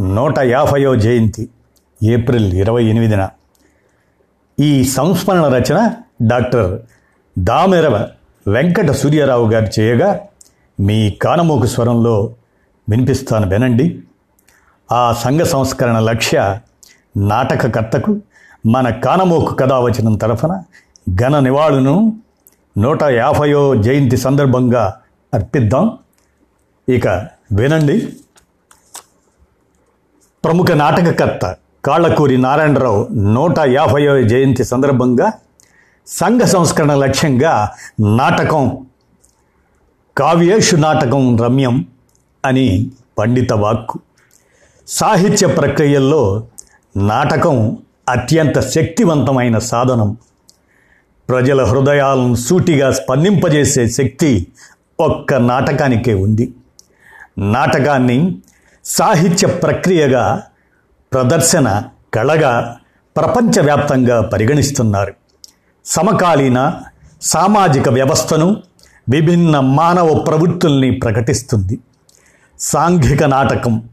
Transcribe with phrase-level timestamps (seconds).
[0.00, 1.48] నూట యాభయో జయంతి
[2.02, 3.28] ఏప్రిల్ ఇరవై ఎనిమిదిన.
[4.60, 5.90] ఈ సంస్మరణ రచన
[6.22, 6.80] డాక్టర్
[7.38, 8.08] దామెరవ
[8.48, 10.20] వెంకట సూర్యారావు గారు చేయగా
[10.80, 12.34] మీ కానమోకు స్వరంలో
[12.90, 14.02] వినిపిస్తాను వినండి.
[14.92, 16.58] ఆ సంఘ సంస్కరణ లక్ష్య
[17.16, 18.20] నాటకకర్తకు
[18.66, 20.62] మన కానమోకు కథావచనం తరఫున
[21.14, 22.16] ఘన నివాళును
[22.78, 24.96] నూట యాభయో జయంతి సందర్భంగా
[25.34, 25.98] అర్పిద్దాం.
[26.88, 27.08] ఇక
[27.52, 28.16] వినండి.
[30.44, 35.32] ప్రముఖ నాటకకర్త కాళ్ళకూరి నారాయణరావు నూట యాభైవ జయంతి సందర్భంగా
[36.06, 38.86] సంఘ సంస్కరణ లక్ష్యంగా నాటకం
[40.16, 41.86] కావ్యేషు నాటకం రమ్యం
[42.44, 44.00] అని పండిత వాక్కు.
[44.88, 46.46] సాహిత్య ప్రక్రియల్లో
[46.96, 50.16] నాటకం అత్యంత శక్తివంతమైన సాధనం.
[51.28, 54.46] ప్రజల హృదయాలను సూటిగా స్పందింపజేసే శక్తి
[55.00, 56.54] ఒక్క నాటకానికే ఉంది.
[57.38, 58.38] నాటకాన్ని
[58.84, 60.42] సాహిత్య ప్రక్రియగా
[61.12, 61.82] ప్రదర్శన
[62.14, 62.76] కళగా
[63.16, 65.14] ప్రపంచవ్యాప్తంగా పరిగణిస్తున్నారు.
[65.84, 66.80] సమకాలీన
[67.22, 68.62] సామాజిక వ్యవస్థను
[69.10, 71.78] విభిన్న మానవ ప్రవృత్తుల్ని ప్రకటిస్తుంది.
[72.58, 73.88] సాంఘిక నాటకం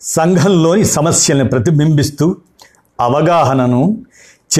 [0.00, 2.36] సంఘంలోని సమస్యల్ని ప్రతిబింబిస్తూ
[3.00, 3.96] అవగాహనను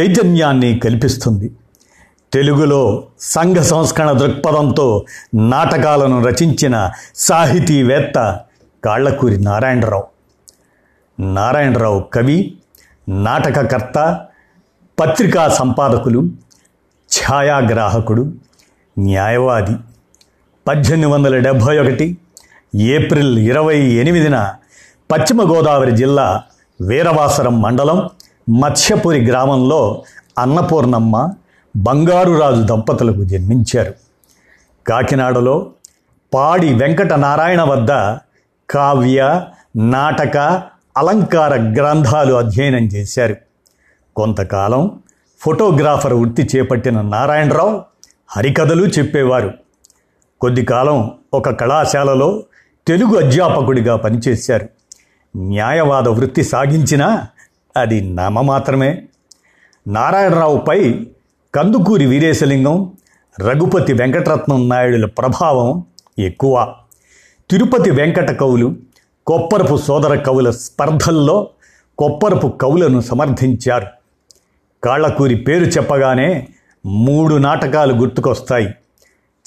[0.01, 1.51] చైతన్యాన్ని కల్పిస్తుంది.
[2.33, 8.41] తెలుగులో సంఘ సంస్కరణ దృక్పథంతో నాటకాలను రచించిన సాహితీవేత్త
[8.85, 10.05] కాళ్ళకూరి నారాయణరావు.
[11.23, 12.59] నారాయణరావు కవి
[13.09, 14.27] నాటకకర్త
[15.01, 16.25] పత్రికా సంపాదకులు
[17.11, 18.33] ఛాయాగ్రాహకుడు
[18.99, 19.77] న్యాయవాది.
[20.69, 22.19] పద్దెనిమిది వందల డెబ్భై ఒకటి
[22.75, 24.55] ఏప్రిల్ ఇరవై ఎనిమిదిన
[25.11, 26.43] పశ్చిమ గోదావరి జిల్లా
[26.81, 28.11] వీరవాసరం మండలం
[28.61, 30.05] మత్స్యపురి గ్రామంలో
[30.39, 31.33] అన్నపూర్ణమ్మ
[31.77, 33.95] బంగారురాజు దంపతులకు జన్మించారు.
[34.87, 35.71] కాకినాడలో
[36.35, 37.91] పాడి వెంకట నారాయణ వద్ద
[38.71, 39.43] కావ్య
[39.77, 40.37] నాటక
[40.97, 43.37] అలంకార గ్రంథాలు అధ్యయనం చేశారు.
[44.17, 45.01] కొంతకాలం
[45.39, 47.83] ఫోటోగ్రాఫర్ వృత్తి చేపట్టిన నారాయణరావు
[48.29, 49.55] హరికథలు చెప్పేవారు.
[50.41, 52.43] కొద్ది కాలం ఒక కళాశాలలో
[52.87, 54.69] తెలుగు అధ్యాపకుడిగా పనిచేశారు.
[55.37, 57.27] న్యాయవాద వృత్తి సాగించినా
[57.77, 59.03] అది నామ మాత్రమే
[59.89, 61.07] నారాయణరావుపై
[61.55, 62.93] కందుకూరి వీరేశలింగం
[63.41, 65.85] రఘుపతి వెంకటరత్నం నాయుడుల ప్రభావం
[66.19, 66.75] ఎక్కువ.
[67.51, 68.77] తిరుపతి వెంకట కవులు
[69.27, 71.51] కొప్పరపు సోదర కవుల స్పర్ధల్లో
[71.99, 73.87] కొప్పరపు కవులను సమర్థించారు.
[74.85, 76.49] కాళ్ళకూరి పేరు చెప్పగానే
[76.87, 78.67] మూడు నాటకాలు గుర్తుకొస్తాయి.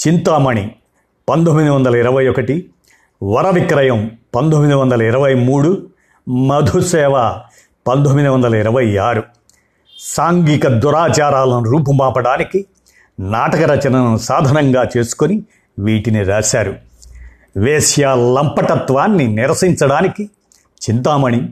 [0.07, 0.71] చింతామణి
[1.29, 2.69] పంతొమ్మిది వందల ఇరవై ఒకటి
[3.23, 5.87] వర విక్రయం పంతొమ్మిది వందల ఇరవై మూడు
[6.29, 7.39] మధుసేవ
[7.87, 9.23] పంతొమ్మిది వందల ఇరవై ఆరు.
[9.99, 12.65] సాంఘిక దురాచారాలను రూపుమాపడానికి
[13.19, 15.43] నాటక రచనను సాధనంగా చేసుకొని
[15.79, 16.92] వీటిని రాశారు.
[17.57, 20.29] వేశ్య లంపటత్వాన్ని నిరసించడానికి
[20.89, 21.49] చింతామణి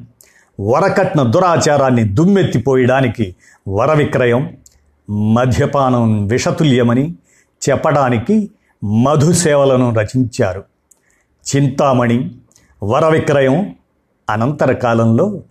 [0.62, 3.36] వరకట్న దురాచారాన్ని దుమ్మెత్తిపోయడానికి
[3.68, 4.58] వరవిక్రయం
[5.10, 7.16] మద్యపానం విషతుల్యమని
[7.70, 8.52] చెప్పడానికి
[8.84, 10.64] మధుసేవలను రచించారు.
[11.56, 12.32] చింతామణి
[12.84, 13.76] వరవిక్రయం
[14.30, 15.42] అనంతర కాలంలో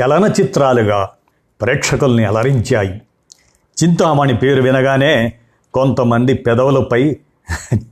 [0.00, 1.08] చలనచిత్రాలుగా
[1.60, 3.02] ప్రేక్షకుల్ని అలరించాయి.
[3.84, 5.32] చింతామణి పేరు వినగానే
[5.74, 7.16] కొంతమంది పెదవులపై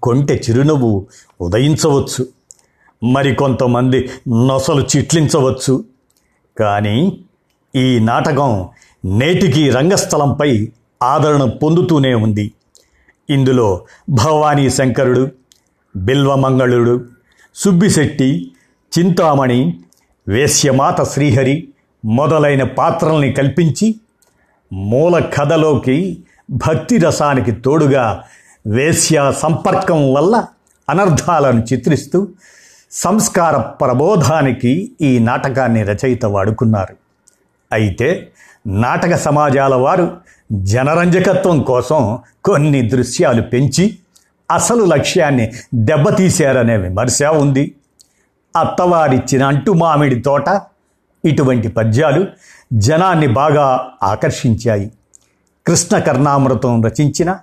[0.03, 1.07] కొంటె చిరునవ్వు
[1.41, 2.27] ఉదయించవచ్చు.
[3.05, 5.85] మరికొంతమంది నొసలు చిట్లించవచ్చు.
[6.59, 7.21] కానీ
[7.77, 8.69] ఈ నాటకం
[9.05, 10.69] నేటికి రంగస్థలంపై
[11.03, 12.53] ఆదరణ పొందుతూనే ఉంది.
[13.31, 15.31] ఇందులో భవానీ శంకరుడు
[15.97, 17.05] బిల్వమంగళుడు
[17.55, 18.53] సుబ్బిశెట్టి
[18.99, 19.81] చింతామణి
[20.29, 21.69] వేశ్యమాత శ్రీహరి
[22.05, 23.95] మొదలైన పాత్రల్ని కల్పించి
[24.73, 28.25] మూల కథలోకి భక్తి రసానికి తోడుగా
[28.67, 30.45] వేశ్య సంపర్కం వల్ల
[30.91, 32.29] అనర్థాలను చిత్రిస్తూ
[32.93, 36.97] సంస్కార ప్రబోధానికి ఈ నాటకాన్ని రచయిత వాడుకున్నారు.
[37.73, 38.33] అయితే
[38.67, 40.17] నాటక సమాజాల వారు
[40.53, 43.99] జనరంజకత్వం కోసం కొన్ని దృశ్యాలు పెంచి
[44.51, 47.75] అసలు లక్ష్యాన్ని దెబ్బతీశారనే విమర్శ ఉంది.
[48.61, 50.63] అత్తవారిచ్చిన అంటు మామిడి తోట
[51.25, 52.27] ఇటువంటి పద్యాలు
[52.73, 54.93] జనాన్ని బాగా ఆకర్షించాయి.
[55.67, 57.39] కృష్ణ కర్ణామృతం రచించిన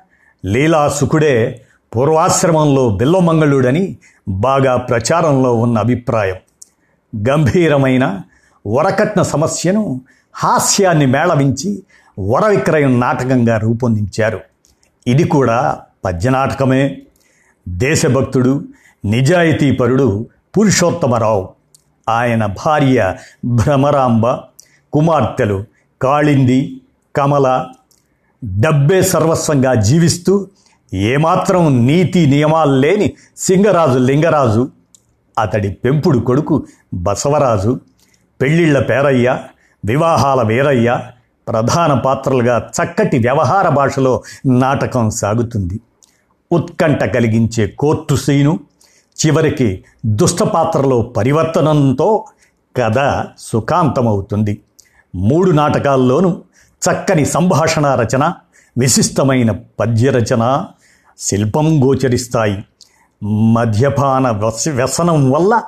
[0.45, 1.62] లీలాసుకుడే
[1.95, 3.97] పూర్వాశ్రమంలో బిల్లమంగళుడని
[4.27, 6.36] బాగా ప్రచారంలో ఉన్న అభిప్రాయం.
[7.30, 8.21] గంభీరమైన
[8.68, 10.01] వరకట్న సమస్యను
[10.33, 11.83] హాస్యాన్ని మేళవించి
[12.19, 14.39] వరవిక్రయం నాటకంగా రూపొందించారు.
[15.07, 17.01] ఇది కూడా పద్యనాటకమే.
[17.68, 18.63] దేశభక్తుడు
[19.06, 20.27] నిజాయితీపరుడు
[20.57, 21.50] పురుషోత్తమరావు.
[22.09, 23.15] ఆయన భార్య
[23.45, 24.27] భ్రమరాంబ
[24.94, 25.63] కుమార్తెలు
[26.01, 26.81] కాళింది
[27.15, 27.65] కమల
[28.44, 30.47] డబ్బే సర్వస్వంగా జీవిస్తూ
[30.94, 34.69] ఏమాత్రం నీతి నియమాలు లేని సింగరాజు లింగరాజు
[35.39, 37.80] అతడి పెంపుడు కొడుకు బసవరాజు
[38.41, 39.38] పెళ్ళిళ్ళ పేరయ్య
[39.86, 41.00] వివాహాల వీరయ్య
[41.47, 45.80] ప్రధాన పాత్రలుగా చక్కటి వ్యవహార భాషలో నాటకం సాగుతుంది.
[46.51, 48.59] ఉత్కంఠ కలిగించే కోర్టు సీను
[49.25, 52.25] చివరికి దుష్టపాత్రలో పరివర్తనంతో
[52.75, 54.62] కథ సుఖాంతమవుతుంది.
[55.15, 56.41] మూడు నాటకాల్లోనూ
[56.79, 58.33] చక్కని సంభాషణ రచన
[58.77, 60.65] విశిష్టమైన పద్యరచన
[61.19, 62.65] శిల్పం గోచరిస్తాయి.
[63.25, 65.63] మద్యపాన వ్యస- వ్యసనం వల్ల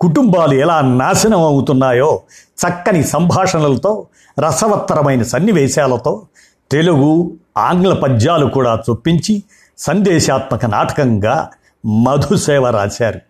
[0.00, 4.06] కుటుంబాలు ఎలా నాశనం అవుతున్నాయో చక్కని సంభాషణలతో
[4.40, 6.26] రసవత్తరమైన సన్నివేశాలతో
[6.70, 9.42] తెలుగు ఆంగ్ల పద్యాలు కూడా చొప్పించి
[9.78, 11.50] సందేశాత్మక నాటకంగా
[11.86, 13.20] మధుసేవ రాశారు.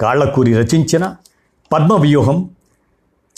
[0.00, 1.14] కాళ్ళకూరి రచించిన
[1.72, 2.50] పద్మవ్యూహం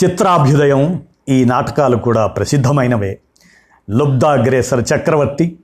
[0.05, 3.19] చిత్రాభ్యుదయం ఈ నాటకాలు కూడా ప్రసిద్ధమైనవే.
[3.91, 5.59] లుబ్ధాగ్రేసర చక్రవర్తి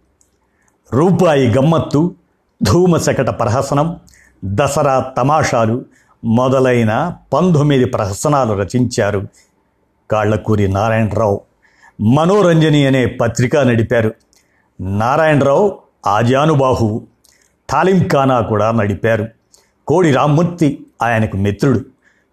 [0.93, 2.14] రూపాయి గమ్మత్తు
[2.62, 3.96] ధూమశకట ప్రహసనం
[4.44, 5.84] దసరా తమాషాలు
[6.25, 9.26] మొదలైన పంతొమ్మిది ప్రహసనాలు రచించారు
[10.10, 11.40] కాళ్ళకూరి నారాయణరావు.
[12.00, 14.14] మనోరంజని అనే పత్రిక నడిపారు.
[14.81, 17.06] నారాయణరావు ఆజానుబాహువు.
[17.70, 19.28] తాలింఖానా కూడా నడిపారు.
[19.87, 21.81] కోడి రామ్మూర్తి ఆయనకు మిత్రుడు.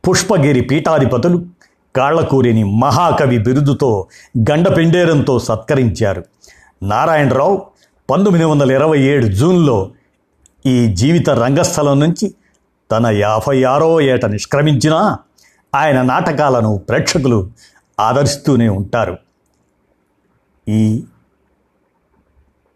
[0.10, 1.46] పుష్పగిరి పీఠాధిపతులు.
[1.96, 4.08] కాళ్ళకూరిని మహాకవి బిరుదుతో
[4.52, 6.24] గండపెండేరంతో సత్కరించారు.
[6.84, 7.62] నారాయణరావు
[8.10, 9.92] పంతొమ్మిది వందల ఇరవై ఏడు జూన్లో
[10.66, 12.34] ఈ జీవిత రంగస్థలం నుంచి
[12.92, 15.20] తన యాభై ఆరో ఏట నిష్క్రమించినా
[15.76, 17.52] ఆయన నాటకాలను ప్రేక్షకులు
[18.00, 19.18] ఆదరిస్తూనే ఉంటారు.
[20.68, 21.04] ఈ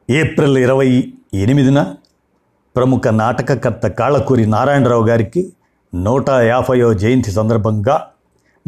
[0.10, 1.94] ఏప్రిల్ ఇరవై ఎనిమిదిన
[2.76, 5.54] ప్రముఖ నాటకకర్త కాళ్ళకూరి నారాయణరావు గారికి
[5.96, 8.08] నూట యాభైయో జయంతి సందర్భంగా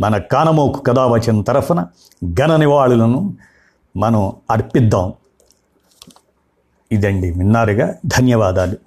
[0.02, 1.86] మన కానమోకు కథావచన తరఫున
[2.34, 3.38] ఘన నివాళులను
[3.98, 5.14] మనం అర్పిద్దాం.
[6.92, 7.32] ఇదండి.
[7.32, 7.96] విన్నారుగా.
[8.06, 8.78] ధన్యవాదాలు.